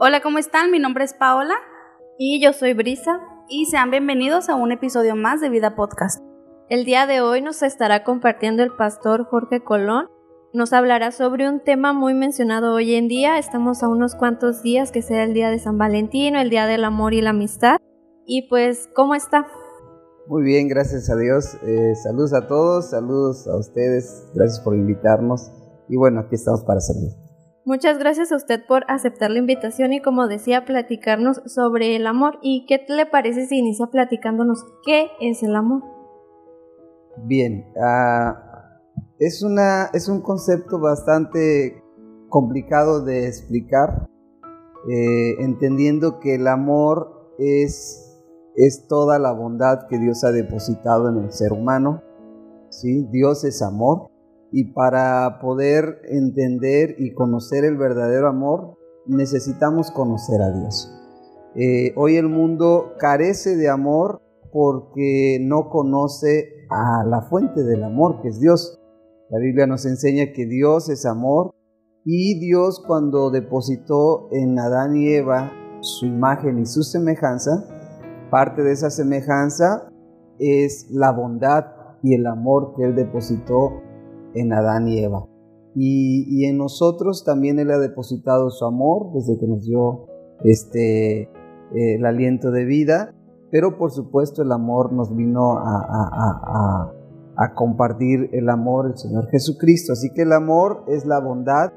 Hola, 0.00 0.20
¿cómo 0.22 0.38
están? 0.38 0.70
Mi 0.70 0.78
nombre 0.78 1.02
es 1.02 1.12
Paola. 1.12 1.56
Y 2.18 2.40
yo 2.40 2.52
soy 2.52 2.72
Brisa. 2.72 3.18
Y 3.48 3.66
sean 3.66 3.90
bienvenidos 3.90 4.48
a 4.48 4.54
un 4.54 4.70
episodio 4.70 5.16
más 5.16 5.40
de 5.40 5.48
Vida 5.48 5.74
Podcast. 5.74 6.22
El 6.68 6.84
día 6.84 7.08
de 7.08 7.20
hoy 7.20 7.42
nos 7.42 7.64
estará 7.64 8.04
compartiendo 8.04 8.62
el 8.62 8.70
pastor 8.76 9.24
Jorge 9.24 9.64
Colón. 9.64 10.06
Nos 10.52 10.72
hablará 10.72 11.10
sobre 11.10 11.48
un 11.48 11.64
tema 11.64 11.92
muy 11.94 12.14
mencionado 12.14 12.74
hoy 12.74 12.94
en 12.94 13.08
día. 13.08 13.40
Estamos 13.40 13.82
a 13.82 13.88
unos 13.88 14.14
cuantos 14.14 14.62
días 14.62 14.92
que 14.92 15.02
sea 15.02 15.24
el 15.24 15.34
día 15.34 15.50
de 15.50 15.58
San 15.58 15.78
Valentín, 15.78 16.36
el 16.36 16.48
día 16.48 16.66
del 16.66 16.84
amor 16.84 17.12
y 17.12 17.20
la 17.20 17.30
amistad. 17.30 17.78
Y 18.24 18.48
pues, 18.48 18.88
¿cómo 18.94 19.16
está? 19.16 19.48
Muy 20.28 20.44
bien, 20.44 20.68
gracias 20.68 21.10
a 21.10 21.16
Dios. 21.16 21.56
Eh, 21.66 21.96
saludos 21.96 22.34
a 22.34 22.46
todos, 22.46 22.90
saludos 22.90 23.48
a 23.48 23.56
ustedes. 23.56 24.30
Gracias 24.32 24.60
por 24.60 24.76
invitarnos. 24.76 25.50
Y 25.88 25.96
bueno, 25.96 26.20
aquí 26.20 26.36
estamos 26.36 26.62
para 26.62 26.78
servir. 26.78 27.27
Muchas 27.68 27.98
gracias 27.98 28.32
a 28.32 28.36
usted 28.36 28.64
por 28.66 28.84
aceptar 28.88 29.30
la 29.30 29.40
invitación 29.40 29.92
y 29.92 30.00
como 30.00 30.26
decía, 30.26 30.64
platicarnos 30.64 31.42
sobre 31.44 31.96
el 31.96 32.06
amor. 32.06 32.38
¿Y 32.40 32.64
qué 32.64 32.82
le 32.88 33.04
parece 33.04 33.44
si 33.44 33.58
inicia 33.58 33.88
platicándonos 33.88 34.64
qué 34.86 35.08
es 35.20 35.42
el 35.42 35.54
amor? 35.54 35.82
Bien, 37.24 37.66
uh, 37.76 38.32
es, 39.18 39.42
una, 39.42 39.90
es 39.92 40.08
un 40.08 40.22
concepto 40.22 40.80
bastante 40.80 41.84
complicado 42.30 43.04
de 43.04 43.26
explicar, 43.26 44.08
eh, 44.90 45.34
entendiendo 45.40 46.20
que 46.20 46.36
el 46.36 46.48
amor 46.48 47.34
es, 47.38 48.18
es 48.56 48.86
toda 48.88 49.18
la 49.18 49.32
bondad 49.32 49.88
que 49.90 49.98
Dios 49.98 50.24
ha 50.24 50.32
depositado 50.32 51.10
en 51.10 51.22
el 51.22 51.32
ser 51.32 51.52
humano. 51.52 52.02
¿sí? 52.70 53.06
Dios 53.10 53.44
es 53.44 53.60
amor 53.60 54.08
y 54.50 54.72
para 54.72 55.38
poder 55.40 56.00
entender 56.08 56.96
y 56.98 57.12
conocer 57.12 57.64
el 57.64 57.76
verdadero 57.76 58.28
amor 58.28 58.78
necesitamos 59.06 59.90
conocer 59.90 60.40
a 60.42 60.50
Dios. 60.50 60.94
Eh, 61.54 61.92
hoy 61.96 62.16
el 62.16 62.28
mundo 62.28 62.94
carece 62.98 63.56
de 63.56 63.68
amor 63.68 64.22
porque 64.52 65.38
no 65.40 65.68
conoce 65.70 66.66
a 66.70 67.04
la 67.04 67.22
fuente 67.22 67.62
del 67.62 67.84
amor, 67.84 68.20
que 68.22 68.28
es 68.28 68.40
Dios. 68.40 68.78
La 69.30 69.38
Biblia 69.38 69.66
nos 69.66 69.84
enseña 69.84 70.32
que 70.32 70.46
Dios 70.46 70.88
es 70.88 71.04
amor 71.04 71.54
y 72.04 72.38
Dios 72.40 72.82
cuando 72.86 73.30
depositó 73.30 74.28
en 74.32 74.58
Adán 74.58 74.96
y 74.96 75.08
Eva 75.08 75.52
su 75.80 76.06
imagen 76.06 76.58
y 76.58 76.66
su 76.66 76.82
semejanza, 76.82 77.64
parte 78.30 78.62
de 78.62 78.72
esa 78.72 78.90
semejanza 78.90 79.90
es 80.38 80.88
la 80.90 81.12
bondad 81.12 81.66
y 82.02 82.14
el 82.14 82.26
amor 82.26 82.74
que 82.76 82.84
Él 82.84 82.94
depositó 82.94 83.82
en 84.34 84.52
Adán 84.52 84.88
y 84.88 84.98
Eva. 84.98 85.26
Y, 85.74 86.44
en 86.46 86.58
nosotros 86.58 87.24
también 87.24 87.58
Él 87.58 87.70
ha 87.70 87.78
depositado 87.78 88.50
su 88.50 88.64
amor 88.64 89.12
desde 89.12 89.38
que 89.38 89.46
nos 89.46 89.64
dio 89.64 90.06
este, 90.42 91.22
eh, 91.22 91.28
el 91.72 92.04
aliento 92.04 92.50
de 92.50 92.64
vida 92.64 93.14
pero 93.50 93.78
por 93.78 93.90
supuesto 93.90 94.42
el 94.42 94.52
amor 94.52 94.92
nos 94.92 95.14
vino 95.14 95.58
a, 95.58 96.94
compartir 97.54 98.30
el 98.32 98.48
amor 98.48 98.86
el 98.86 98.98
Señor 98.98 99.28
Jesucristo. 99.30 99.92
Así 99.92 100.12
que 100.12 100.22
el 100.22 100.32
amor 100.32 100.84
es 100.88 101.06
la 101.06 101.20
bondad 101.20 101.72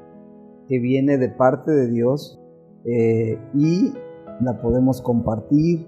que 0.68 0.80
viene 0.80 1.18
de 1.18 1.28
parte 1.28 1.70
de 1.70 1.88
Dios 1.88 2.40
eh, 2.84 3.38
y 3.54 3.92
la 4.40 4.60
podemos 4.60 5.00
compartir 5.00 5.86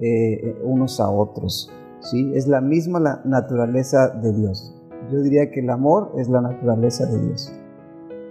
eh, 0.00 0.60
unos 0.62 1.00
a 1.00 1.10
otros. 1.10 1.72
¿sí? 2.00 2.32
Es 2.34 2.46
la 2.46 2.60
misma 2.60 3.00
la 3.00 3.22
naturaleza 3.24 4.10
de 4.10 4.34
Dios. 4.34 4.74
Yo 5.14 5.22
diría 5.22 5.48
que 5.52 5.60
el 5.60 5.70
amor 5.70 6.12
es 6.18 6.28
la 6.28 6.40
naturaleza 6.40 7.06
de 7.06 7.24
Dios. 7.24 7.52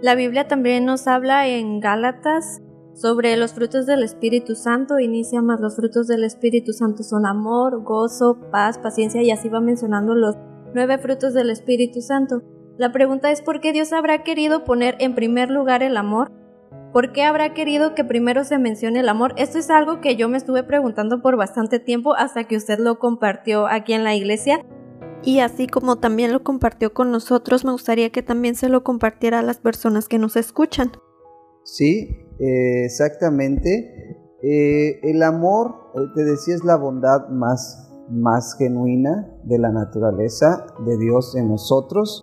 La 0.02 0.14
Biblia 0.14 0.48
también 0.48 0.84
nos 0.84 1.06
habla 1.06 1.48
en 1.48 1.80
Gálatas 1.80 2.60
sobre 2.92 3.38
los 3.38 3.54
frutos 3.54 3.86
del 3.86 4.02
Espíritu 4.02 4.54
Santo, 4.54 4.98
inicia 4.98 5.40
más 5.40 5.60
los 5.60 5.76
frutos 5.76 6.06
del 6.08 6.24
Espíritu 6.24 6.74
Santo 6.74 7.02
son 7.02 7.24
amor, 7.24 7.82
gozo, 7.82 8.38
paz, 8.52 8.76
paciencia 8.76 9.22
y 9.22 9.30
así 9.30 9.48
va 9.48 9.60
mencionando 9.60 10.14
los 10.14 10.36
nueve 10.74 10.98
frutos 10.98 11.32
del 11.32 11.48
Espíritu 11.48 12.02
Santo. 12.02 12.42
La 12.76 12.92
pregunta 12.92 13.30
es 13.30 13.40
¿por 13.40 13.60
qué 13.60 13.72
Dios 13.72 13.94
habrá 13.94 14.22
querido 14.22 14.64
poner 14.64 14.94
en 14.98 15.14
primer 15.14 15.50
lugar 15.50 15.82
el 15.82 15.96
amor? 15.96 16.32
¿Por 16.92 17.12
qué 17.12 17.22
habrá 17.22 17.54
querido 17.54 17.94
que 17.94 18.04
primero 18.04 18.44
se 18.44 18.58
mencione 18.58 19.00
el 19.00 19.08
amor? 19.08 19.32
Esto 19.38 19.58
es 19.58 19.70
algo 19.70 20.02
que 20.02 20.16
yo 20.16 20.28
me 20.28 20.36
estuve 20.36 20.64
preguntando 20.64 21.22
por 21.22 21.38
bastante 21.38 21.78
tiempo 21.78 22.14
hasta 22.14 22.44
que 22.44 22.56
usted 22.56 22.78
lo 22.78 22.98
compartió 22.98 23.66
aquí 23.68 23.94
en 23.94 24.04
la 24.04 24.14
iglesia. 24.14 24.66
Y 25.24 25.40
así 25.40 25.66
como 25.66 25.96
también 25.96 26.32
lo 26.32 26.42
compartió 26.42 26.92
con 26.92 27.10
nosotros, 27.10 27.64
me 27.64 27.72
gustaría 27.72 28.10
que 28.10 28.22
también 28.22 28.54
se 28.56 28.68
lo 28.68 28.84
compartiera 28.84 29.38
a 29.38 29.42
las 29.42 29.58
personas 29.58 30.06
que 30.06 30.18
nos 30.18 30.36
escuchan. 30.36 30.92
Sí, 31.64 32.28
eh, 32.38 32.84
exactamente. 32.84 34.20
Eh, 34.42 35.00
el 35.02 35.22
amor, 35.22 35.74
eh, 35.94 36.00
te 36.14 36.24
decía, 36.24 36.54
es 36.54 36.64
la 36.64 36.76
bondad 36.76 37.28
más, 37.30 37.90
más 38.10 38.56
genuina 38.58 39.34
de 39.44 39.58
la 39.58 39.70
naturaleza 39.70 40.66
de 40.84 40.98
Dios 40.98 41.34
en 41.36 41.48
nosotros. 41.48 42.22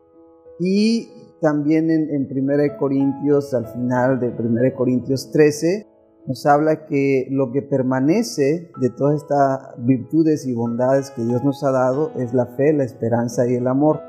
Y 0.59 1.09
también 1.41 1.89
en, 1.89 2.07
en 2.11 2.27
1 2.31 2.77
Corintios, 2.77 3.51
al 3.55 3.65
final 3.65 4.19
de 4.19 4.27
1 4.27 4.75
Corintios 4.77 5.31
13, 5.31 5.87
nos 6.27 6.45
habla 6.45 6.85
que 6.85 7.27
lo 7.29 7.51
que 7.51 7.61
permanece 7.61 8.71
de 8.79 8.89
todas 8.89 9.21
estas 9.21 9.73
virtudes 9.79 10.45
y 10.45 10.53
bondades 10.53 11.11
que 11.11 11.23
Dios 11.23 11.43
nos 11.43 11.63
ha 11.63 11.71
dado 11.71 12.11
es 12.17 12.33
la 12.33 12.45
fe, 12.45 12.73
la 12.73 12.83
esperanza 12.83 13.47
y 13.47 13.55
el 13.55 13.67
amor. 13.67 14.01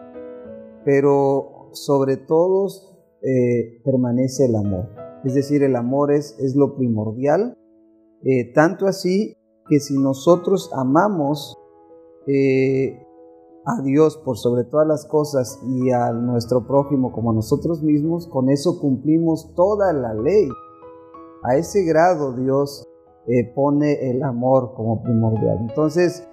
Pero 0.85 1.71
sobre 1.73 2.17
todos 2.17 2.89
permanece 3.85 4.47
el 4.47 4.57
amor. 4.57 4.89
Es 5.25 5.35
decir, 5.35 5.63
el 5.63 5.77
amor 5.77 6.13
es, 6.13 6.37
es 6.41 6.57
lo 6.57 6.75
primordial. 6.77 7.57
Eh, 8.25 8.53
tanto 8.53 8.87
así 8.87 9.37
que 9.69 9.81
si 9.81 9.99
nosotros 9.99 10.71
amamos 10.75 11.57
eh, 12.27 13.05
a 13.65 13.83
Dios 13.83 14.17
por 14.17 14.39
sobre 14.39 14.65
todas 14.65 14.87
las 14.87 15.07
cosas 15.07 15.61
y 15.67 15.91
a 15.91 16.13
nuestro 16.13 16.67
prójimo 16.67 17.13
como 17.13 17.31
a 17.31 17.35
nosotros 17.35 17.83
mismos, 17.83 18.27
con 18.27 18.51
eso 18.51 18.81
cumplimos 18.81 19.55
toda 19.55 19.93
la 19.93 20.15
ley. 20.15 20.49
A 21.43 21.57
ese 21.57 21.85
grado 21.85 22.33
Dios 22.33 22.87
eh, 23.27 23.53
pone 23.55 24.11
el 24.11 24.23
amor 24.23 24.75
como 24.75 25.03
primordial. 25.03 25.59
Entonces, 25.61 26.29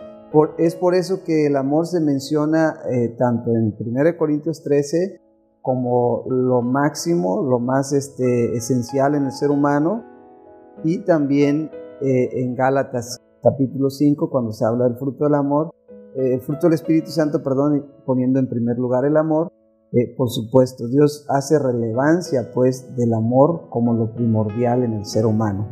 es 0.57 0.75
por 0.75 0.95
eso 0.95 1.23
que 1.23 1.47
el 1.47 1.55
amor 1.55 1.87
se 1.87 1.99
menciona 1.99 2.75
tanto 3.17 3.49
en 3.49 3.75
1 3.79 4.17
Corintios 4.17 4.61
13 4.63 5.19
como 5.61 6.23
lo 6.27 6.61
máximo, 6.61 7.43
lo 7.43 7.59
más 7.59 7.93
este, 7.93 8.55
esencial 8.55 9.15
en 9.15 9.25
el 9.25 9.31
ser 9.31 9.51
humano, 9.51 10.03
y 10.83 10.99
también 10.99 11.69
eh, 12.01 12.41
en 12.41 12.55
Gálatas 12.55 13.19
capítulo 13.43 13.89
5, 13.89 14.29
cuando 14.29 14.51
se 14.51 14.65
habla 14.65 14.85
del 14.85 14.97
fruto 14.97 15.25
del 15.25 15.35
amor, 15.35 15.71
eh, 16.15 16.33
el 16.35 16.41
fruto 16.41 16.67
del 16.67 16.73
Espíritu 16.73 17.11
Santo, 17.11 17.43
perdón, 17.43 17.85
poniendo 18.05 18.39
en 18.39 18.47
primer 18.47 18.77
lugar 18.77 19.05
el 19.05 19.17
amor, 19.17 19.51
eh, 19.91 20.13
por 20.15 20.29
supuesto, 20.29 20.87
Dios 20.87 21.25
hace 21.29 21.57
relevancia 21.57 22.51
pues 22.53 22.95
del 22.95 23.13
amor 23.13 23.69
como 23.69 23.93
lo 23.93 24.13
primordial 24.13 24.83
en 24.83 24.93
el 24.93 25.05
ser 25.05 25.25
humano. 25.25 25.67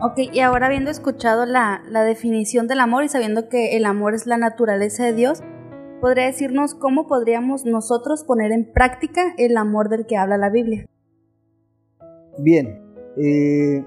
Ok, 0.00 0.18
y 0.32 0.40
ahora 0.40 0.66
habiendo 0.66 0.90
escuchado 0.90 1.46
la, 1.46 1.82
la 1.88 2.02
definición 2.02 2.66
del 2.66 2.80
amor 2.80 3.04
y 3.04 3.08
sabiendo 3.08 3.48
que 3.48 3.76
el 3.76 3.84
amor 3.84 4.14
es 4.14 4.26
la 4.26 4.38
naturaleza 4.38 5.04
de 5.04 5.14
Dios, 5.14 5.42
¿podría 6.00 6.26
decirnos 6.26 6.74
cómo 6.74 7.06
podríamos 7.06 7.64
nosotros 7.64 8.24
poner 8.24 8.52
en 8.52 8.72
práctica 8.72 9.34
el 9.38 9.56
amor 9.56 9.88
del 9.88 10.06
que 10.06 10.16
habla 10.16 10.36
la 10.36 10.50
Biblia? 10.50 10.86
Bien, 12.38 12.82
eh, 13.16 13.84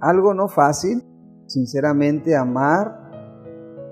algo 0.00 0.34
no 0.34 0.48
fácil, 0.48 1.02
sinceramente 1.46 2.36
amar 2.36 3.08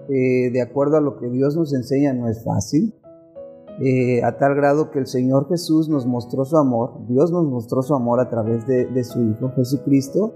eh, 0.08 0.50
de 0.52 0.62
acuerdo 0.62 0.98
a 0.98 1.00
lo 1.00 1.18
que 1.18 1.28
Dios 1.28 1.56
nos 1.56 1.72
enseña 1.72 2.12
no 2.12 2.28
es 2.28 2.44
fácil, 2.44 2.94
eh, 3.80 4.22
a 4.24 4.38
tal 4.38 4.54
grado 4.54 4.90
que 4.90 4.98
el 4.98 5.06
Señor 5.06 5.48
Jesús 5.48 5.88
nos 5.88 6.06
mostró 6.06 6.44
su 6.44 6.56
amor, 6.56 7.06
Dios 7.06 7.30
nos 7.30 7.44
mostró 7.44 7.82
su 7.82 7.94
amor 7.94 8.20
a 8.20 8.28
través 8.28 8.66
de, 8.66 9.04
su 9.04 9.22
Hijo 9.22 9.50
Jesucristo, 9.54 10.34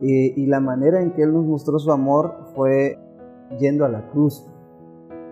y 0.00 0.46
la 0.46 0.60
manera 0.60 1.00
en 1.00 1.12
que 1.12 1.22
Él 1.22 1.32
nos 1.32 1.46
mostró 1.46 1.78
su 1.78 1.90
amor 1.90 2.34
fue 2.54 2.98
yendo 3.58 3.84
a 3.84 3.88
la 3.88 4.10
cruz, 4.10 4.46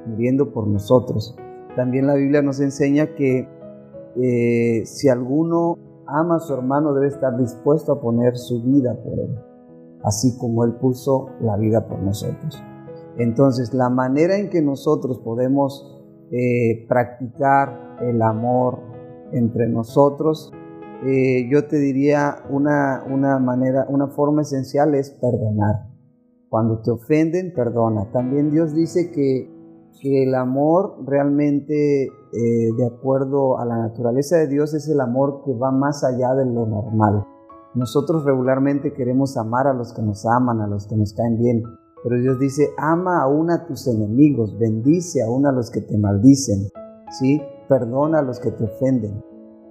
muriendo 0.07 0.53
por 0.53 0.67
nosotros. 0.67 1.37
También 1.77 2.07
la 2.07 2.15
Biblia 2.15 2.43
nos 2.43 2.61
enseña 2.61 3.15
que 3.15 3.49
eh, 4.17 4.85
si 4.85 5.09
alguno 5.09 5.79
ama 6.07 6.37
a 6.37 6.41
su 6.41 6.53
hermano 6.53 6.93
debe 6.93 7.09
estar 7.09 7.37
dispuesto 7.39 7.93
a 7.93 8.01
poner 8.01 8.37
su 8.37 8.63
vida 8.63 8.95
por 9.03 9.19
él, 9.19 9.39
así 10.03 10.37
como 10.39 10.65
él 10.65 10.75
puso 10.75 11.31
la 11.41 11.57
vida 11.57 11.87
por 11.87 11.99
nosotros. 12.01 12.63
Entonces, 13.17 13.73
la 13.73 13.89
manera 13.89 14.39
en 14.39 14.51
que 14.51 14.63
nosotros 14.63 15.19
podemos 15.19 16.02
eh, 16.33 16.87
practicar 16.89 17.99
el 18.01 18.21
amor 18.23 18.81
entre 19.33 19.69
nosotros, 19.69 20.53
eh, 21.05 21.49
yo 21.51 21.67
te 21.67 21.79
diría 21.79 22.43
una, 22.51 23.05
una 23.09 23.39
manera, 23.39 23.87
una 23.89 24.09
forma 24.09 24.43
esencial 24.43 24.95
es 24.95 25.11
perdonar. 25.11 25.87
Cuando 26.49 26.81
te 26.81 26.91
ofenden, 26.91 27.53
perdona. 27.55 28.11
También 28.13 28.51
Dios 28.51 28.75
dice 28.75 29.13
que 29.13 29.53
que 30.03 30.25
el 30.25 30.35
amor 30.35 30.97
realmente, 31.07 32.07
eh, 32.07 32.73
de 32.77 32.87
acuerdo 32.87 33.59
a 33.59 33.65
la 33.65 33.79
naturaleza 33.79 34.37
de 34.37 34.49
Dios, 34.49 34.75
es 34.75 34.89
el 34.89 35.01
amor 35.01 35.43
que 35.45 35.55
va 35.55 35.71
más 35.71 36.03
allá 36.03 36.35
de 36.35 36.45
lo 36.45 36.67
normal. 36.67 37.25
Nosotros 37.75 38.25
regularmente 38.25 38.93
queremos 38.93 39.37
amar 39.37 39.69
a 39.69 39.73
los 39.73 39.93
que 39.93 40.03
nos 40.03 40.27
aman, 40.27 40.61
a 40.61 40.67
los 40.67 40.89
que 40.89 40.97
nos 40.97 41.15
caen 41.15 41.39
bien, 41.39 41.63
pero 42.03 42.21
Dios 42.21 42.39
dice, 42.39 42.71
ama 42.77 43.23
aún 43.23 43.51
a 43.51 43.65
tus 43.67 43.87
enemigos, 43.87 44.59
bendice 44.59 45.23
aún 45.23 45.47
a 45.47 45.53
los 45.53 45.71
que 45.71 45.81
te 45.81 45.97
maldicen, 45.97 46.69
¿sí? 47.11 47.41
Perdona 47.69 48.19
a 48.19 48.23
los 48.23 48.41
que 48.41 48.51
te 48.51 48.65
ofenden. 48.65 49.23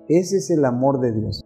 Ese 0.08 0.38
es 0.38 0.50
el 0.50 0.64
amor 0.64 1.02
de 1.02 1.12
Dios. 1.12 1.44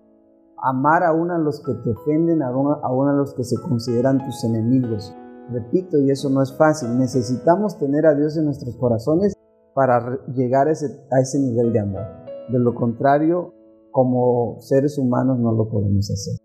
Amar 0.58 1.04
aún 1.04 1.32
a 1.32 1.38
los 1.40 1.62
que 1.64 1.74
te 1.74 1.90
ofenden, 1.90 2.42
aún 2.44 3.10
a 3.10 3.14
los 3.14 3.34
que 3.34 3.44
se 3.44 3.60
consideran 3.62 4.24
tus 4.24 4.44
enemigos. 4.44 5.16
Repito, 5.52 5.98
y 5.98 6.12
eso 6.12 6.30
no 6.30 6.42
es 6.42 6.56
fácil. 6.56 6.98
Necesitamos 6.98 7.78
tener 7.78 8.06
a 8.06 8.16
Dios 8.16 8.38
en 8.38 8.46
nuestros 8.46 8.76
corazones 8.78 9.34
para 9.74 10.20
llegar 10.34 10.68
a 10.68 10.72
ese, 10.72 10.86
a 11.12 11.20
ese 11.20 11.40
nivel 11.40 11.74
de 11.74 11.80
amor. 11.80 12.04
De 12.50 12.60
lo 12.60 12.74
contrario, 12.74 13.54
como 13.92 14.58
seres 14.60 14.98
humanos 14.98 15.40
no 15.40 15.52
lo 15.52 15.68
podemos 15.68 16.10
hacer. 16.12 16.36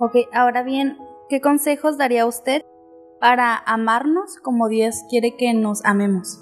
Ok, 0.00 0.28
ahora 0.32 0.62
bien, 0.62 0.96
¿qué 1.28 1.40
consejos 1.40 1.98
daría 1.98 2.26
usted 2.26 2.62
para 3.20 3.58
amarnos 3.66 4.38
como 4.42 4.68
Dios 4.68 5.04
quiere 5.10 5.36
que 5.36 5.52
nos 5.52 5.84
amemos? 5.84 6.40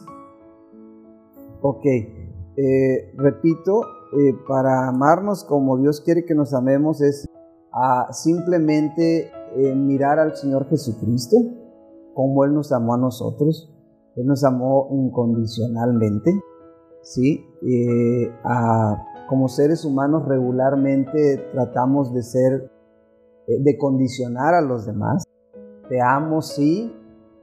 Ok, 1.60 1.84
eh, 1.84 3.12
repito, 3.16 3.80
eh, 4.16 4.34
para 4.46 4.88
amarnos 4.88 5.44
como 5.44 5.76
Dios 5.76 6.00
quiere 6.00 6.24
que 6.24 6.36
nos 6.36 6.54
amemos 6.54 7.00
es 7.00 7.26
a 7.72 8.12
simplemente 8.12 9.30
eh, 9.56 9.74
mirar 9.74 10.20
al 10.20 10.36
Señor 10.36 10.68
Jesucristo, 10.68 11.36
como 12.14 12.44
Él 12.44 12.54
nos 12.54 12.70
amó 12.72 12.94
a 12.94 12.98
nosotros. 12.98 13.74
Él 14.14 14.26
nos 14.26 14.42
amó 14.44 14.88
incondicionalmente, 14.90 16.32
¿sí? 17.02 17.44
como 19.28 19.46
seres 19.46 19.84
humanos 19.84 20.26
regularmente 20.26 21.36
tratamos 21.52 22.12
de 22.12 22.22
ser, 22.22 22.72
de 23.46 23.78
condicionar 23.78 24.54
a 24.54 24.60
los 24.60 24.86
demás. 24.86 25.22
Te 25.88 26.00
amo, 26.00 26.42
sí, 26.42 26.94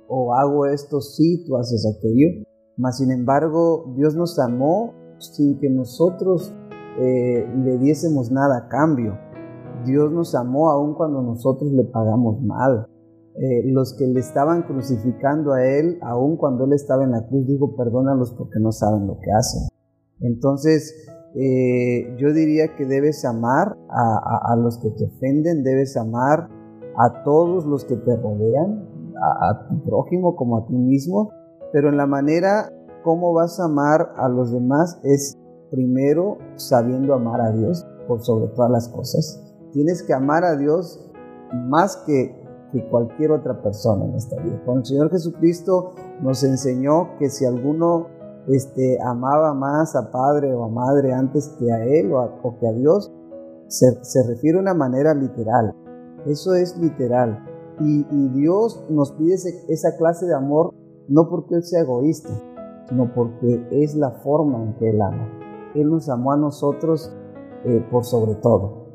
o 0.07 0.33
hago 0.35 0.65
esto, 0.65 1.01
sí, 1.01 1.43
tú 1.45 1.57
haces 1.57 1.85
aquello. 1.85 2.45
Mas, 2.77 2.97
sin 2.97 3.11
embargo, 3.11 3.93
Dios 3.95 4.15
nos 4.15 4.37
amó 4.39 4.93
sin 5.17 5.59
que 5.59 5.69
nosotros 5.69 6.53
eh, 6.99 7.47
le 7.63 7.77
diésemos 7.77 8.31
nada 8.31 8.57
a 8.57 8.67
cambio. 8.67 9.17
Dios 9.85 10.11
nos 10.11 10.35
amó 10.35 10.69
aun 10.71 10.95
cuando 10.95 11.21
nosotros 11.21 11.71
le 11.71 11.83
pagamos 11.83 12.41
mal. 12.41 12.87
Eh, 13.37 13.63
los 13.65 13.93
que 13.97 14.07
le 14.07 14.21
estaban 14.21 14.63
crucificando 14.63 15.51
a 15.53 15.65
Él, 15.65 15.99
aun 16.01 16.37
cuando 16.37 16.63
Él 16.65 16.73
estaba 16.73 17.03
en 17.03 17.11
la 17.11 17.27
cruz, 17.27 17.45
dijo, 17.45 17.75
perdónalos 17.75 18.31
porque 18.31 18.59
no 18.59 18.71
saben 18.71 19.07
lo 19.07 19.17
que 19.19 19.31
hacen. 19.31 19.67
Entonces, 20.21 20.93
eh, 21.35 22.15
yo 22.17 22.31
diría 22.31 22.75
que 22.77 22.85
debes 22.85 23.25
amar 23.25 23.77
a, 23.89 24.55
los 24.55 24.77
que 24.77 24.89
te 24.91 25.03
ofenden, 25.03 25.63
debes 25.63 25.97
amar 25.97 26.47
a 26.97 27.23
todos 27.23 27.65
los 27.65 27.85
que 27.85 27.95
te 27.95 28.15
rodean, 28.15 28.89
a, 29.41 29.67
tu 29.67 29.83
prójimo 29.83 30.35
como 30.35 30.57
a 30.57 30.65
ti 30.65 30.73
mismo, 30.73 31.31
pero 31.71 31.89
en 31.89 31.97
la 31.97 32.05
manera 32.05 32.71
cómo 33.03 33.33
vas 33.33 33.59
a 33.59 33.65
amar 33.65 34.13
a 34.17 34.29
los 34.29 34.51
demás 34.51 34.99
es 35.03 35.37
primero 35.71 36.37
sabiendo 36.55 37.13
amar 37.13 37.41
a 37.41 37.51
Dios 37.51 37.85
por 38.07 38.21
sobre 38.21 38.47
todas 38.49 38.71
las 38.71 38.89
cosas. 38.89 39.41
Tienes 39.71 40.03
que 40.03 40.13
amar 40.13 40.43
a 40.43 40.55
Dios 40.55 41.11
más 41.53 41.97
que, 42.05 42.35
que 42.71 42.87
cualquier 42.89 43.31
otra 43.31 43.61
persona 43.61 44.05
en 44.05 44.15
esta 44.15 44.41
vida. 44.41 44.61
Cuando 44.65 44.81
el 44.81 44.85
Señor 44.85 45.11
Jesucristo 45.11 45.91
nos 46.21 46.43
enseñó 46.43 47.17
que 47.19 47.29
si 47.29 47.45
alguno 47.45 48.07
este, 48.47 48.97
amaba 49.01 49.53
más 49.53 49.95
a 49.95 50.11
padre 50.11 50.53
o 50.53 50.65
a 50.65 50.69
madre 50.69 51.13
antes 51.13 51.49
que 51.59 51.71
a 51.71 51.83
Él 51.83 52.13
o, 52.13 52.57
que 52.59 52.67
a 52.67 52.73
Dios, 52.73 53.11
se, 53.67 54.03
se, 54.03 54.27
refiere 54.27 54.57
a 54.57 54.61
una 54.61 54.73
manera 54.73 55.13
literal. 55.13 55.73
Eso 56.25 56.55
es 56.55 56.77
literal. 56.77 57.45
Y, 57.79 58.03
Dios 58.29 58.83
nos 58.89 59.11
pide 59.13 59.35
esa 59.67 59.97
clase 59.97 60.25
de 60.25 60.33
amor 60.33 60.73
no 61.07 61.29
porque 61.29 61.55
Él 61.55 61.63
sea 61.63 61.81
egoísta, 61.81 62.29
sino 62.87 63.13
porque 63.13 63.67
es 63.71 63.95
la 63.95 64.11
forma 64.11 64.63
en 64.63 64.75
que 64.75 64.89
Él 64.89 65.01
ama. 65.01 65.29
Él 65.75 65.89
nos 65.89 66.09
amó 66.09 66.31
a 66.31 66.37
nosotros 66.37 67.13
eh, 67.65 67.85
por 67.91 68.05
sobre 68.05 68.35
todo. 68.35 68.85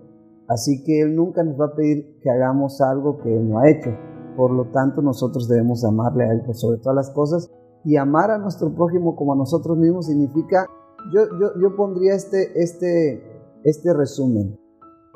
Así 0.48 0.82
que 0.82 1.02
Él 1.02 1.14
nunca 1.14 1.44
nos 1.44 1.60
va 1.60 1.66
a 1.66 1.74
pedir 1.74 2.18
que 2.20 2.30
hagamos 2.30 2.80
algo 2.80 3.18
que 3.18 3.36
Él 3.36 3.48
no 3.48 3.58
ha 3.58 3.70
hecho. 3.70 3.90
Por 4.36 4.50
lo 4.50 4.70
tanto, 4.70 5.02
nosotros 5.02 5.48
debemos 5.48 5.84
amarle 5.84 6.24
a 6.24 6.32
Él 6.32 6.42
por 6.44 6.56
sobre 6.56 6.78
todas 6.78 6.96
las 6.96 7.10
cosas. 7.10 7.50
Y 7.84 7.96
amar 7.96 8.30
a 8.30 8.38
nuestro 8.38 8.74
prójimo 8.74 9.14
como 9.14 9.34
a 9.34 9.36
nosotros 9.36 9.76
mismos 9.78 10.06
significa, 10.06 10.66
yo, 11.12 11.22
yo, 11.40 11.60
yo 11.60 11.76
pondría 11.76 12.14
este, 12.14 12.60
este, 12.60 13.22
este 13.64 13.94
resumen. 13.94 14.59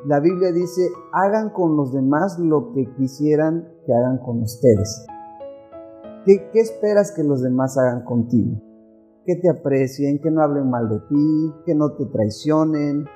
La 0.07 0.21
Biblia 0.21 0.53
dice, 0.53 0.91
hagan 1.13 1.49
con 1.49 1.79
los 1.79 1.95
demás 1.95 2.39
lo 2.39 2.73
que 2.75 2.93
quisieran 2.95 3.67
que 3.87 3.95
hagan 3.95 4.19
con 4.19 4.43
ustedes. 4.43 5.07
¿Qué, 6.27 6.51
esperas 6.55 7.13
que 7.13 7.25
los 7.25 7.41
demás 7.41 7.79
hagan 7.79 8.05
contigo? 8.05 8.61
Que 9.25 9.37
te 9.37 9.49
aprecien, 9.49 10.21
que 10.21 10.31
no 10.31 10.43
hablen 10.43 10.69
mal 10.69 10.91
de 10.91 10.99
ti, 11.09 11.55
que 11.65 11.75
no 11.75 11.93
te 11.93 12.05
traicionen, 12.05 13.07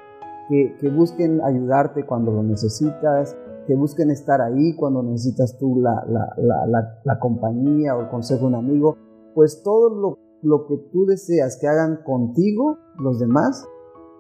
que, 0.49 0.89
busquen 0.89 1.43
ayudarte 1.43 2.07
cuando 2.07 2.33
lo 2.33 2.43
necesitas, 2.43 3.37
que 3.67 3.75
busquen 3.75 4.11
estar 4.11 4.41
ahí 4.41 4.75
cuando 4.75 5.03
necesitas 5.03 5.59
tú 5.59 5.83
la, 5.83 6.03
la, 6.07 7.19
compañía 7.19 7.97
o 7.97 8.01
el 8.01 8.09
consejo 8.09 8.43
de 8.43 8.47
un 8.47 8.55
amigo. 8.55 8.97
Pues 9.35 9.63
todo 9.63 9.91
lo, 9.91 10.19
lo 10.41 10.67
que 10.67 10.79
tú 10.91 11.05
deseas 11.05 11.59
que 11.61 11.69
hagan 11.69 12.03
contigo 12.03 12.79
los 12.99 13.19
demás, 13.19 13.67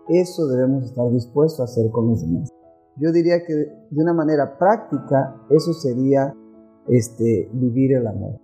eso 0.08 0.46
debemos 0.48 0.84
estar 0.84 1.10
dispuestos 1.10 1.60
a 1.60 1.64
hacer 1.64 1.90
con 1.90 2.08
los 2.08 2.20
demás. 2.20 2.57
Yo 3.00 3.12
diría 3.12 3.44
que 3.46 3.54
de 3.54 4.02
una 4.02 4.12
manera 4.12 4.58
práctica 4.58 5.36
eso 5.50 5.72
sería 5.72 6.34
este, 6.88 7.48
vivir 7.52 7.92
el 7.96 8.06
amor. 8.06 8.40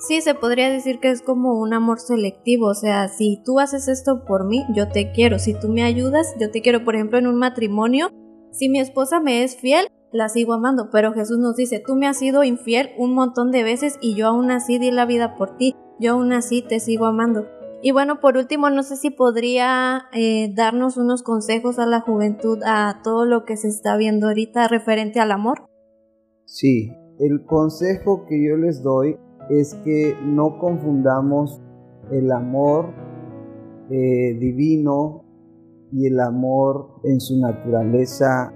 Sí, 0.00 0.20
se 0.20 0.34
podría 0.34 0.70
decir 0.70 1.00
que 1.00 1.10
es 1.10 1.22
como 1.22 1.58
un 1.58 1.72
amor 1.72 1.98
selectivo, 1.98 2.68
o 2.68 2.74
sea, 2.74 3.08
si 3.08 3.42
tú 3.44 3.58
haces 3.58 3.88
esto 3.88 4.24
por 4.24 4.46
mí, 4.46 4.64
yo 4.72 4.88
te 4.88 5.10
quiero, 5.10 5.40
si 5.40 5.54
tú 5.54 5.68
me 5.68 5.82
ayudas, 5.82 6.34
yo 6.38 6.52
te 6.52 6.62
quiero, 6.62 6.84
por 6.84 6.94
ejemplo, 6.94 7.18
en 7.18 7.26
un 7.26 7.36
matrimonio, 7.36 8.10
si 8.52 8.68
mi 8.68 8.78
esposa 8.78 9.18
me 9.18 9.42
es 9.42 9.56
fiel, 9.56 9.88
la 10.12 10.28
sigo 10.28 10.54
amando, 10.54 10.90
pero 10.90 11.12
Jesús 11.12 11.38
nos 11.38 11.56
dice, 11.56 11.82
tú 11.84 11.96
me 11.96 12.06
has 12.06 12.16
sido 12.16 12.44
infiel 12.44 12.90
un 12.96 13.12
montón 13.12 13.50
de 13.50 13.64
veces 13.64 13.98
y 14.00 14.14
yo 14.14 14.28
aún 14.28 14.52
así 14.52 14.78
di 14.78 14.92
la 14.92 15.04
vida 15.04 15.34
por 15.34 15.56
ti, 15.56 15.74
yo 15.98 16.12
aún 16.12 16.32
así 16.32 16.62
te 16.62 16.78
sigo 16.78 17.06
amando. 17.06 17.46
Y 17.80 17.92
bueno, 17.92 18.20
por 18.20 18.36
último, 18.36 18.70
no 18.70 18.82
sé 18.82 18.96
si 18.96 19.10
podría 19.10 20.06
eh, 20.12 20.52
darnos 20.52 20.96
unos 20.96 21.22
consejos 21.22 21.78
a 21.78 21.86
la 21.86 22.00
juventud, 22.00 22.58
a 22.64 23.02
todo 23.04 23.24
lo 23.24 23.44
que 23.44 23.56
se 23.56 23.68
está 23.68 23.96
viendo 23.96 24.26
ahorita 24.26 24.66
referente 24.66 25.20
al 25.20 25.30
amor. 25.30 25.68
Sí, 26.44 26.90
el 27.20 27.44
consejo 27.44 28.26
que 28.26 28.44
yo 28.44 28.56
les 28.56 28.82
doy 28.82 29.16
es 29.48 29.74
que 29.84 30.14
no 30.24 30.58
confundamos 30.58 31.60
el 32.10 32.32
amor 32.32 32.86
eh, 33.90 34.36
divino 34.40 35.24
y 35.92 36.06
el 36.06 36.18
amor 36.20 37.00
en 37.04 37.20
su 37.20 37.40
naturaleza, 37.40 38.52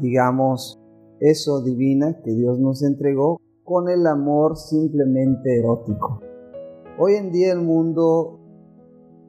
digamos, 0.00 0.80
eso 1.20 1.62
divina 1.62 2.20
que 2.24 2.32
Dios 2.32 2.58
nos 2.58 2.82
entregó, 2.82 3.40
con 3.62 3.88
el 3.88 4.06
amor 4.06 4.56
simplemente 4.56 5.58
erótico. 5.58 6.20
Hoy 6.98 7.14
en 7.14 7.30
día 7.30 7.52
el 7.52 7.60
mundo 7.60 8.43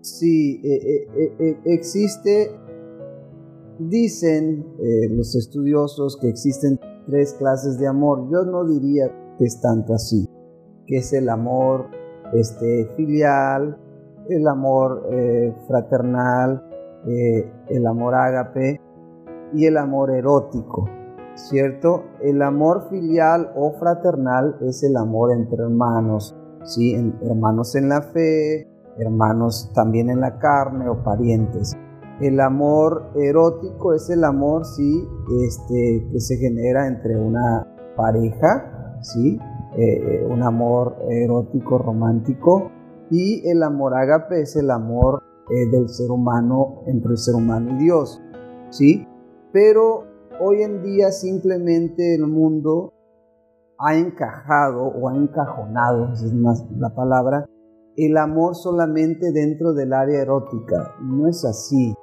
sí 0.05 0.61
eh, 0.63 1.07
eh, 1.39 1.57
existe, 1.65 2.51
dicen 3.79 4.65
los 5.11 5.35
estudiosos 5.35 6.17
que 6.21 6.29
existen 6.29 6.79
tres 7.07 7.33
clases 7.33 7.77
de 7.77 7.87
amor. 7.87 8.29
Yo 8.31 8.43
no 8.43 8.65
diría 8.65 9.11
que 9.37 9.45
es 9.45 9.59
tanto 9.61 9.93
así 9.93 10.29
que 10.87 10.97
es 10.97 11.13
el 11.13 11.29
amor 11.29 11.87
este, 12.33 12.85
filial, 12.95 13.77
el 14.29 14.47
amor 14.47 15.07
eh, 15.11 15.55
fraternal, 15.67 16.63
eh, 17.07 17.51
el 17.69 17.85
amor 17.85 18.15
ágape 18.15 18.81
y 19.53 19.65
el 19.65 19.77
amor 19.77 20.11
erótico, 20.11 20.89
¿cierto? 21.35 22.03
El 22.21 22.41
amor 22.41 22.87
filial 22.89 23.51
o 23.55 23.73
fraternal 23.73 24.57
es 24.61 24.83
el 24.83 24.97
amor 24.97 25.31
entre 25.31 25.63
hermanos, 25.63 26.35
¿sí? 26.63 26.95
hermanos 27.23 27.75
en 27.75 27.89
la 27.89 28.01
fe, 28.01 28.67
hermanos 28.97 29.71
también 29.73 30.09
en 30.09 30.21
la 30.21 30.37
carne 30.39 30.89
o 30.89 31.03
parientes. 31.03 31.75
El 32.21 32.39
amor 32.39 33.11
erótico 33.15 33.93
es 33.93 34.09
el 34.09 34.23
amor, 34.23 34.65
sí, 34.65 35.05
este, 35.45 36.07
que 36.11 36.19
se 36.19 36.37
genera 36.37 36.87
entre 36.87 37.17
una 37.17 37.67
pareja, 37.97 38.97
¿sí? 39.01 39.39
Eh, 39.77 40.25
un 40.29 40.41
amor 40.41 40.95
erótico, 41.09 41.77
romántico, 41.77 42.71
y 43.09 43.47
el 43.49 43.61
amor 43.63 43.95
ágape 43.95 44.41
es 44.41 44.55
el 44.55 44.71
amor 44.71 45.21
eh, 45.49 45.69
del 45.69 45.89
ser 45.89 46.09
humano 46.09 46.83
entre 46.87 47.11
el 47.11 47.17
ser 47.17 47.35
humano 47.35 47.71
y 47.75 47.83
Dios, 47.83 48.21
¿sí? 48.69 49.05
Pero 49.51 50.05
hoy 50.39 50.63
en 50.63 50.81
día 50.81 51.11
simplemente 51.11 52.15
el 52.15 52.27
mundo 52.27 52.93
ha 53.77 53.95
encajado 53.95 54.83
o 54.83 55.09
ha 55.09 55.15
encajonado, 55.15 56.13
es 56.13 56.23
la 56.33 56.95
palabra, 56.95 57.45
el 57.97 58.17
amor 58.17 58.55
solamente 58.55 59.31
dentro 59.31 59.73
del 59.73 59.93
área 59.93 60.21
erótica. 60.21 60.95
No 61.01 61.27
es 61.27 61.45
así. 61.45 61.93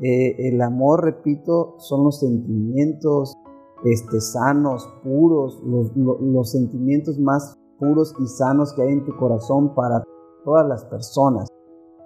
Eh, 0.00 0.48
el 0.48 0.60
amor, 0.62 1.04
repito, 1.04 1.74
son 1.78 2.04
los 2.04 2.20
sentimientos 2.20 3.36
este, 3.84 4.20
sanos, 4.20 4.88
puros, 5.02 5.60
los, 5.64 6.50
sentimientos 6.50 7.18
más 7.18 7.56
puros 7.78 8.14
y 8.18 8.26
sanos 8.26 8.72
que 8.74 8.82
hay 8.82 8.92
en 8.92 9.04
tu 9.04 9.16
corazón 9.16 9.74
para 9.74 10.02
todas 10.44 10.66
las 10.68 10.84
personas, 10.84 11.48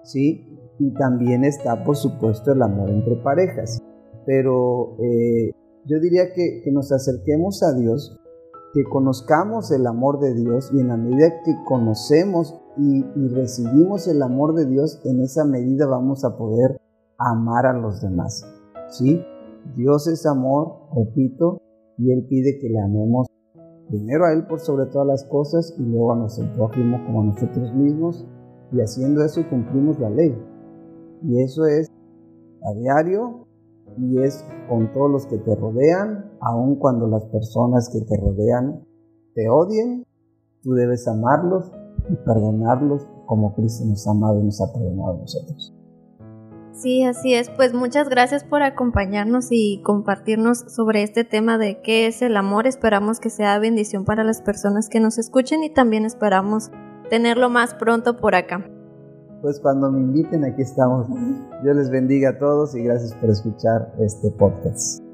¿sí? 0.05 0.59
Y 0.79 0.93
también 0.95 1.45
está, 1.45 1.85
por 1.85 1.97
supuesto, 1.97 2.53
el 2.53 2.63
amor 2.63 2.91
entre 2.91 3.17
parejas. 3.17 3.83
Pero 4.25 4.97
eh, 5.03 5.53
yo 5.85 6.01
diría 6.01 6.33
que, 6.35 6.63
que, 6.65 6.73
nos 6.73 6.93
acerquemos 6.93 7.63
a 7.63 7.75
Dios, 7.75 8.19
que 8.73 8.85
conozcamos 8.85 9.71
el 9.71 9.87
amor 9.87 10.19
de 10.19 10.35
Dios 10.35 10.71
y 10.73 10.81
en 10.81 10.89
la 10.89 10.97
medida 10.97 11.43
que 11.45 11.55
conocemos 11.67 12.59
y, 12.79 13.03
recibimos 13.29 14.07
el 14.09 14.23
amor 14.23 14.55
de 14.55 14.67
Dios, 14.67 15.01
en 15.05 15.21
esa 15.23 15.45
medida 15.45 15.87
vamos 15.87 16.25
a 16.25 16.37
poder 16.37 16.81
amar 17.19 17.67
a 17.67 17.73
los 17.73 18.01
demás. 18.03 18.47
¿Sí? 18.89 19.21
Dios 19.75 20.07
es 20.09 20.27
amor, 20.27 20.89
repito, 20.95 21.61
y 21.99 22.13
Él 22.13 22.27
pide 22.29 22.59
que 22.59 22.69
le 22.69 22.81
amemos 22.81 23.27
primero 23.89 24.27
a 24.27 24.33
Él 24.33 24.47
por 24.47 24.61
sobre 24.61 24.87
todas 24.87 25.07
las 25.07 25.25
cosas 25.25 25.75
y 25.79 25.83
luego 25.83 26.13
a 26.13 26.17
nuestro 26.17 26.71
como 27.07 27.23
a 27.23 27.25
nosotros 27.25 27.75
mismos 27.75 28.27
y 28.73 28.81
haciendo 28.81 29.25
eso 29.25 29.43
cumplimos 29.49 29.99
la 29.99 30.11
ley. 30.11 30.37
Y 31.23 31.43
eso 31.43 31.65
es 31.67 31.89
a 32.63 32.75
diario 32.75 33.47
y 33.97 34.23
es 34.23 34.45
con 34.69 34.93
todos 34.93 35.11
los 35.11 35.27
que 35.27 35.39
te 35.39 35.55
rodean, 35.55 36.31
aun 36.41 36.77
cuando 36.77 37.07
las 37.07 37.25
personas 37.27 37.89
que 37.89 38.01
te 38.01 38.21
rodean 38.21 38.85
te 39.35 39.49
odien, 39.49 40.05
tú 40.63 40.73
debes 40.73 41.07
amarlos 41.09 41.73
y 42.09 42.17
perdonarlos 42.17 43.07
como 43.27 43.55
Cristo 43.55 43.85
nos 43.85 44.07
ha 44.07 44.11
amado 44.11 44.41
y 44.41 44.45
nos 44.45 44.61
ha 44.61 44.73
perdonado 44.73 45.15
a 45.15 45.19
nosotros. 45.19 45.73
Sí, 46.73 47.05
así 47.05 47.33
es. 47.33 47.49
Pues 47.49 47.73
muchas 47.73 48.11
gracias 48.11 48.45
por 48.45 48.63
acompañarnos 48.63 49.49
y 49.51 49.81
compartirnos 49.83 50.59
sobre 50.69 51.03
este 51.03 51.25
tema 51.25 51.57
de 51.57 51.81
qué 51.81 52.07
es 52.07 52.21
el 52.21 52.37
amor. 52.37 52.67
Esperamos 52.67 53.19
que 53.19 53.31
sea 53.31 53.59
bendición 53.59 54.05
para 54.05 54.25
las 54.25 54.43
personas 54.43 54.91
que 54.91 55.01
nos 55.01 55.17
escuchen 55.17 55.65
y 55.65 55.71
también 55.71 56.05
esperamos 56.05 56.71
tenerlo 57.09 57.49
más 57.49 57.75
pronto 57.75 58.19
por 58.19 58.35
acá. 58.35 58.71
Pues 59.41 59.59
cuando 59.61 59.91
me 59.91 60.01
inviten 60.01 60.45
aquí 60.45 60.61
estamos. 60.63 61.07
Dios 61.63 61.77
les 61.77 61.91
bendiga 61.91 62.31
a 62.31 62.39
todos 62.39 62.75
y 62.75 62.83
gracias 62.83 63.15
por 63.15 63.31
escuchar 63.31 63.95
este 63.99 64.31
podcast. 64.33 65.06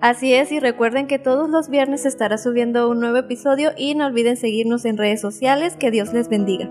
Así 0.00 0.32
es, 0.32 0.50
y 0.50 0.60
recuerden 0.60 1.06
que 1.06 1.18
todos 1.18 1.50
los 1.50 1.68
viernes 1.68 2.06
estará 2.06 2.38
subiendo 2.38 2.88
un 2.88 3.00
nuevo 3.00 3.18
episodio 3.18 3.72
y 3.76 3.94
no 3.94 4.06
olviden 4.06 4.38
seguirnos 4.38 4.86
en 4.86 4.96
redes 4.96 5.20
sociales. 5.20 5.76
Que 5.76 5.90
Dios 5.90 6.14
les 6.14 6.30
bendiga. 6.30 6.70